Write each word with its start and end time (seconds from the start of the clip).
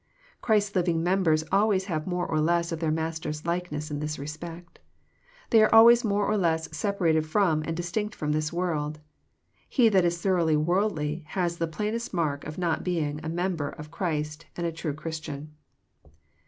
Christ's 0.41 0.75
living 0.75 1.03
members 1.03 1.43
always 1.51 1.85
have 1.85 2.07
more 2.07 2.25
or 2.25 2.41
less 2.41 2.71
of 2.71 2.79
their 2.79 2.89
Master's 2.89 3.45
likeness 3.45 3.91
in 3.91 3.99
this 3.99 4.17
respect. 4.17 4.79
They 5.51 5.61
are 5.61 5.71
always 5.71 6.03
more 6.03 6.25
or 6.25 6.37
less 6.37 6.75
separated 6.75 7.23
fVom 7.23 7.61
and 7.67 7.77
distinct 7.77 8.15
from 8.15 8.31
this 8.31 8.51
world. 8.51 8.99
He 9.69 9.89
that 9.89 10.03
is 10.03 10.19
thoroughly 10.19 10.57
worldly 10.57 11.23
has 11.27 11.57
the 11.59 11.67
plainest 11.67 12.15
mark 12.15 12.43
of 12.47 12.57
not 12.57 12.83
being 12.83 13.19
a 13.23 13.29
member 13.29 13.69
of 13.69 13.91
Christ 13.91 14.47
and 14.57 14.65
a 14.65 14.71
true 14.71 14.95
Christian. 14.95 15.53